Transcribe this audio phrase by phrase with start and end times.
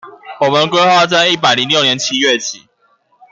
[0.39, 2.67] 我們規劃在一百零六年七月起